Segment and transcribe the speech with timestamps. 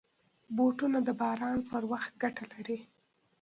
[0.55, 2.79] بوټونه د باران پر وخت ګټه لري.